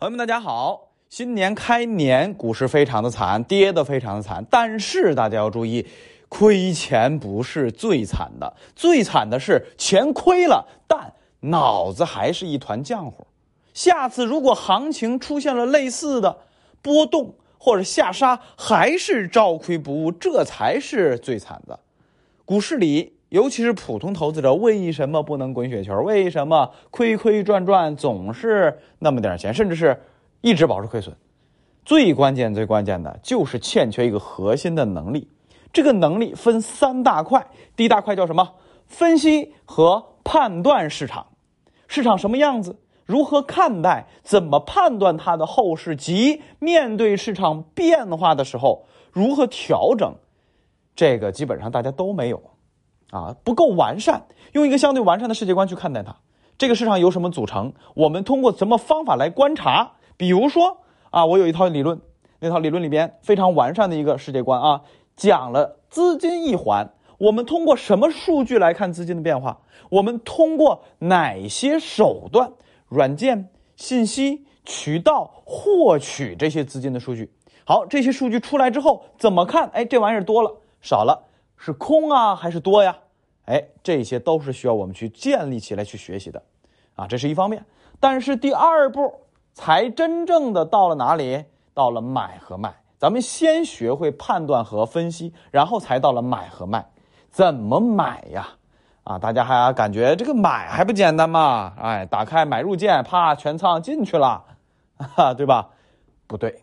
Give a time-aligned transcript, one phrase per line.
[0.00, 0.92] 朋友们，大家好！
[1.10, 4.42] 新年开年，股市非常的惨，跌得非常的惨。
[4.50, 5.86] 但是大家要注意，
[6.30, 13.26] 亏钱不是最惨的，最惨的是钱亏了，但脑子还是一团浆糊。
[13.74, 16.38] 下次如果行情出现了类似的
[16.80, 21.78] 波动或者下杀，还是照亏不误，这才是最惨的。
[22.46, 23.19] 股市里。
[23.30, 26.02] 尤其是普通投资者，为什么不能滚雪球？
[26.02, 30.00] 为什么亏亏赚赚总是那么点钱，甚至是
[30.40, 31.14] 一直保持亏损？
[31.84, 35.28] 最关键、最关键的就是欠缺一个核心的能力。
[35.72, 37.46] 这个能力分三大块，
[37.76, 38.54] 第一大块叫什么？
[38.86, 41.28] 分析和判断市场，
[41.86, 42.76] 市场什么样子？
[43.06, 44.08] 如何看待？
[44.24, 45.94] 怎么判断它的后市？
[45.94, 50.12] 及面对市场变化的时候如何调整？
[50.96, 52.42] 这个基本上大家都没有。
[53.10, 56.16] 啊，不够完善，用一个相对完善的世界观去看待它。
[56.56, 57.72] 这个市场由什么组成？
[57.94, 59.92] 我们通过什么方法来观察？
[60.16, 60.78] 比如说
[61.10, 62.00] 啊，我有一套理论，
[62.38, 64.82] 那套理论里边非常完善的一个世界观啊，
[65.16, 66.92] 讲了资金一环。
[67.18, 69.60] 我们通过什么数据来看资金的变化？
[69.90, 72.52] 我们通过哪些手段、
[72.88, 77.30] 软件、信息渠道获取这些资金的数据？
[77.64, 79.68] 好，这些数据出来之后怎么看？
[79.74, 81.26] 哎，这玩意儿多了，少了。
[81.62, 82.96] 是空啊还是多呀？
[83.44, 86.42] 哎，这些都是需要我们去建立起来去学习的，
[86.96, 87.62] 啊，这是一方面。
[88.00, 89.12] 但是第二步
[89.52, 91.44] 才真正的到了哪里？
[91.74, 92.74] 到了买和卖。
[92.96, 96.86] 咱们先学会判断和分析，然后才到了买和卖。
[97.30, 98.48] 怎么买呀？
[99.04, 101.74] 啊，大家还感觉这个买还不简单吗？
[101.78, 104.44] 哎，打开买入键，啪，全仓进去了，
[104.96, 105.68] 哈， 对吧？
[106.26, 106.62] 不对，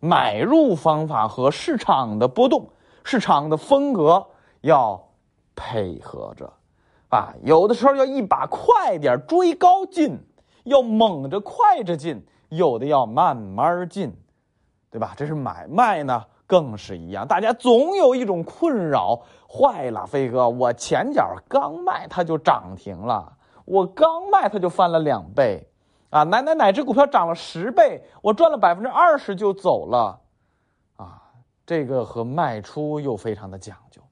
[0.00, 2.70] 买入方法和市场的波动。
[3.04, 4.26] 市场的风格
[4.60, 5.08] 要
[5.54, 6.52] 配合着，
[7.10, 10.18] 啊，有的时候要一把快点追高进，
[10.64, 12.16] 要猛着快着进；
[12.48, 14.12] 有的要慢慢进，
[14.90, 15.12] 对吧？
[15.16, 17.26] 这是买卖呢，更是一样。
[17.26, 23.32] 大家总有一种困扰，坏了，飞哥，我前脚刚卖它就涨停了，
[23.64, 25.68] 我刚卖它就翻了两倍，
[26.10, 30.20] 啊，哪哪哪只股票涨了十倍，我赚了百分之二十就走了。
[31.64, 34.02] 这个和卖出又非常的讲究，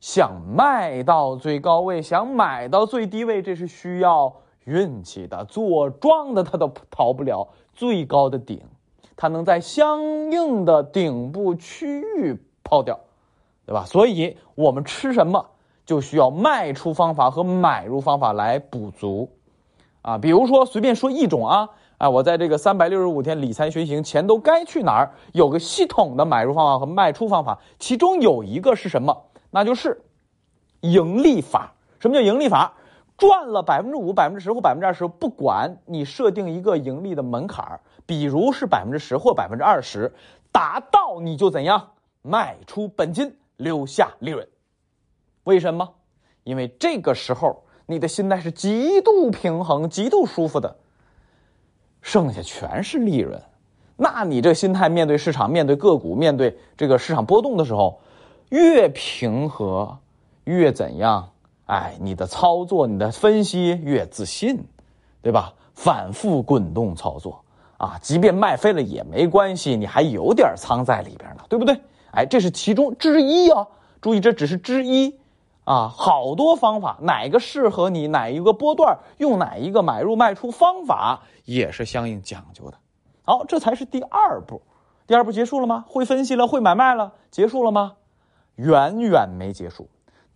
[0.00, 4.34] 想卖到最高位，想买到最低位，这是需要
[4.64, 5.44] 运气的。
[5.44, 8.62] 做庄的他都逃不了最高的顶，
[9.14, 10.02] 他能在相
[10.32, 12.98] 应的顶部区域抛掉，
[13.66, 13.84] 对吧？
[13.84, 15.46] 所以我们吃什么，
[15.84, 19.30] 就需要卖出方法和买入方法来补足，
[20.00, 21.68] 啊，比如说随便说一种啊。
[21.98, 25.12] 啊，我在这个三百六十五天理财学行，钱都该去哪儿？
[25.32, 29.24] 有个系统的买入方法和卖出方法，其中有一个是什么？
[29.50, 30.02] 那就是
[30.80, 31.72] 盈利法。
[31.98, 32.74] 什么叫盈利法？
[33.16, 40.12] 赚了百分之五、百分之十或百分之二十，不管你设定一个盈利的门槛儿，比如是百分之十或百分之二十，
[40.52, 44.46] 达到你就怎样卖出本金，留下利润。
[45.44, 45.88] 为什么？
[46.44, 50.76] 因为这个时候你的心态是极度平衡、极度舒服的。
[52.06, 53.42] 剩下全是利润，
[53.96, 58.00] 那你这心态面对市场、面对个股、面对这个市场波动的时候，
[58.50, 59.98] 越平和，
[60.44, 61.28] 越怎样？
[61.64, 64.62] 哎，你的操作、你的分析越自信，
[65.20, 65.52] 对吧？
[65.74, 67.42] 反复滚动操作
[67.76, 71.76] 啊，即便卖飞了也没关系，你还有点仓在里边呢，对不对？
[72.12, 73.66] 哎，这是其中之一啊，
[74.00, 75.12] 注意这只是之一。
[75.66, 82.78] 啊，好多方法，哪个适合你，哪一个波段用哪一个买入卖出方法也是相应讲究的。
[83.24, 84.62] 好，这才是第二步。
[85.08, 85.84] 第二步结束了吗？
[85.88, 87.94] 会分析了，会买卖了，结束了吗？
[88.54, 89.88] 远远没结束。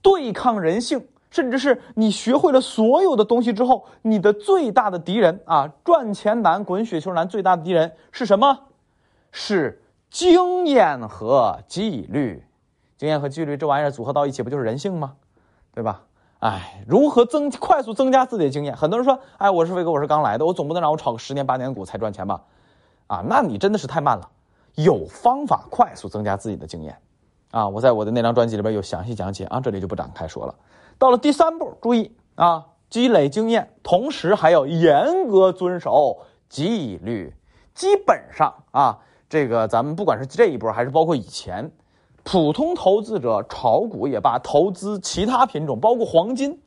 [0.00, 8.60] 对抗人性，甚至是你学会了所有的东西之后，你的最大的敌人啊，赚钱难、滚雪球难，最大的敌人是什么？
[9.30, 12.42] 是经验和纪律。
[12.98, 15.14] 经验和纪律这玩意儿组合到一起，不就是人性吗？
[15.72, 16.02] 对吧？
[16.40, 18.76] 哎，如何增快速增加自己的经验？
[18.76, 22.42] 很多人说，哎，我是飞哥，我是刚来的，我总不能让我炒个十年八年股才赚钱吧？
[23.06, 24.28] 啊，那你真的是太慢了。
[24.74, 26.96] 有方法快速增加自己的经验，
[27.50, 30.54] 啊，我在我的那张专辑里边有详细讲解啊，这里就不展开说了。
[30.98, 36.18] 到了第三步，注意啊，积累经验，同时还要严格遵守
[36.48, 37.34] 纪律。
[37.74, 38.98] 基本上啊，
[39.28, 41.70] 这个咱们不管是这一波，还是包括以前。
[42.30, 46.60] 普通投资者炒股也罢，投资其他品种，包括黄金，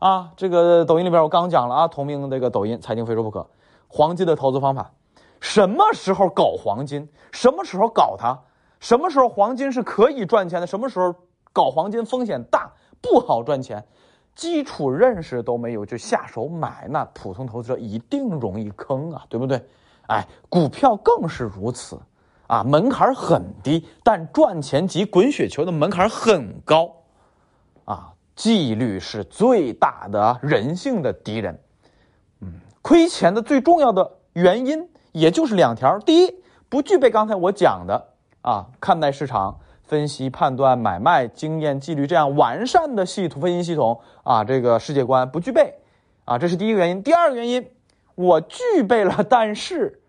[0.00, 3.46] 啊，这个抖音里边我刚讲了啊，同名这个抖音财经非说不可，
[3.86, 4.90] 黄金的投资方法，
[5.38, 8.36] 什么时候搞黄金，什么时候搞它，
[8.80, 11.14] 什么时候黄金是可以赚钱的，什么时候
[11.52, 13.86] 搞黄金风险大，不好赚钱，
[14.34, 19.64] 基础认识都没有就下手买，那普通投资者一定容易坑啊，对不对？
[20.08, 21.96] 哎，股票更是如此，
[22.46, 26.90] 啊，门槛很低，但赚钱及滚雪球的门槛很高，
[27.84, 31.58] 啊，纪律是最大的人性的敌人。
[32.40, 36.34] 嗯，亏钱的最重要的原因也就是两条：第一，
[36.68, 38.08] 不具备刚才我讲的
[38.42, 45.74] 啊，看待市场、分析、判断、买卖经验、纪律这样完善的系统分析系统啊，这个世界观不具备，
[46.24, 47.02] 啊，这是第一个原因。
[47.02, 47.70] 第二个原因。
[48.16, 50.00] 我具备了，但是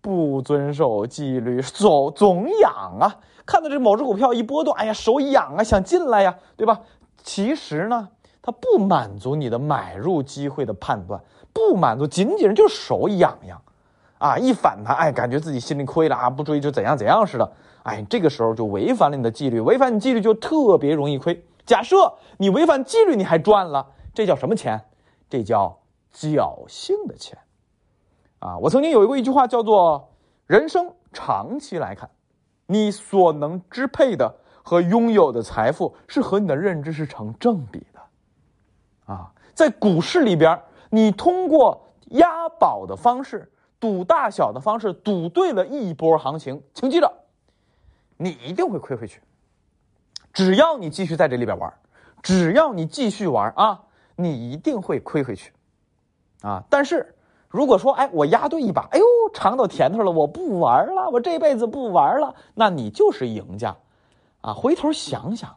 [0.00, 3.16] 不遵守纪律，总总痒啊！
[3.44, 6.80] 看到这某只股票一波动，哎呀，手痒啊，想进来呀，对吧？
[7.22, 8.08] 其实呢，
[8.40, 11.20] 它不满足你的买入机会的判断，
[11.52, 13.60] 不满足，仅仅就是手痒痒，
[14.18, 17.52] 啊，一反弹，哎，感觉自己心里亏了啊，不注意就怎样怎样似的，
[17.82, 21.44] 哎，这个时候就违反了你的纪律，违反你纪律就特别容易亏。
[21.66, 24.80] 假设你违反纪律，你还赚了，这叫什么钱？
[25.28, 25.78] 这叫
[26.14, 27.36] 侥幸的钱。
[28.40, 30.14] 啊，我曾经有过一句话，叫做
[30.48, 32.08] “人生长期来看，
[32.66, 38.00] 你所能支配的和拥有的财富是和你的认知是成正比的。”
[39.12, 40.58] 啊，在股市里边，
[40.88, 47.12] 你通过押宝的方式、赌大小的方式赌对了一波行情，请记着，
[48.16, 49.20] 你一定会亏回去。
[50.32, 51.70] 只要你继续在这里边玩，
[52.22, 53.82] 只要你继续玩啊，
[54.16, 55.52] 你一定会亏回去。
[56.40, 57.14] 啊，但是。
[57.50, 59.04] 如果说，哎，我押对一把，哎呦，
[59.34, 63.76] 尝到甜头了，我不玩了，我这辈子不玩了，那你就是赢家，
[64.40, 65.52] 啊，回头想想，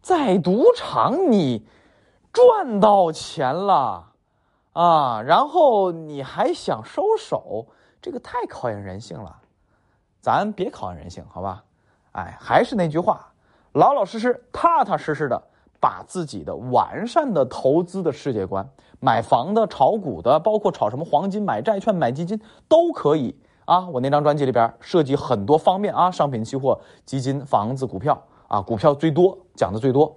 [0.00, 1.62] 在赌场你
[2.32, 4.06] 赚到钱了，
[4.72, 7.66] 啊，然后你还想收手，
[8.00, 9.36] 这个太考验人性了，
[10.22, 11.62] 咱别考验人性，好吧？
[12.12, 13.30] 哎，还是那句话，
[13.72, 15.42] 老老实实、踏踏实实的。
[15.86, 18.68] 把自己的完善的投资的世界观，
[18.98, 23.32] 买房的、炒股的，包括炒什么黄金、买债券、买基金都可以
[23.66, 23.88] 啊。
[23.90, 30.12] 我那张专辑里边涉及很多方面啊，商品、期货、基金、房子、股票啊，股票最多讲的最多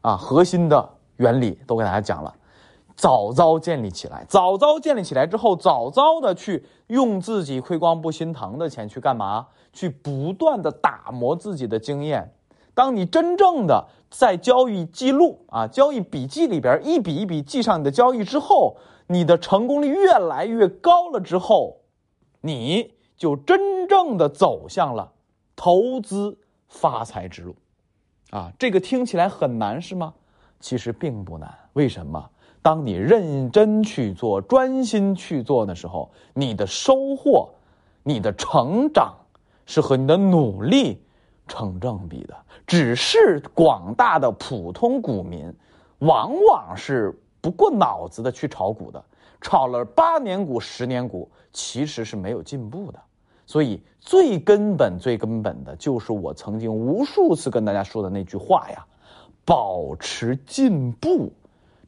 [0.00, 2.34] 啊，核心的原理都给大家讲了。
[2.96, 9.46] 早早建立起来，早早建立起来之后，早早的去用自己亏光不心疼的钱去干嘛？
[9.72, 12.33] 去不断的打磨自己的经验。
[12.74, 18.76] 当你真正的在交易记录啊、交易笔记里边一笔一笔记上你的交易之后，
[19.06, 21.76] 你的成功率越来越高了之后，
[22.40, 25.12] 你就真正的走向了
[25.54, 26.36] 投资
[26.68, 27.54] 发财之路，
[28.30, 30.12] 啊，这个听起来很难是吗？
[30.58, 31.52] 其实并不难。
[31.74, 32.30] 为什么？
[32.62, 37.50] 当你认真去做、专心去做的时候，你的收获、
[38.02, 39.14] 你的成长
[39.66, 41.00] 是和你的努力。
[41.46, 42.34] 成正比的，
[42.66, 45.52] 只是广大的普通股民，
[45.98, 49.04] 往往是不过脑子的去炒股的，
[49.40, 53.00] 炒了八年股、十年股，其实是没有进步的。
[53.46, 58.86] 所以最根本、最根本的就是我曾经无数次跟大家说的那句话呀：
[59.44, 61.30] 保持进步，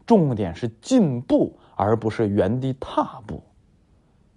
[0.04, 3.42] 重点是进步，而不是原地踏步。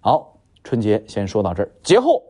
[0.00, 0.34] 好，
[0.64, 2.22] 春节先说到这儿，节后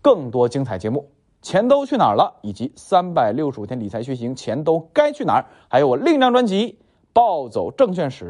[0.00, 1.06] 更多精彩节目。
[1.42, 2.34] 钱都去哪儿了？
[2.42, 5.46] 以及三百六十五天理财学习，钱都该去哪儿？
[5.68, 6.72] 还有我另一张专辑
[7.12, 8.24] 《暴走证券史》，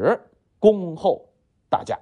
[0.59, 1.25] 恭候
[1.69, 1.99] 大家。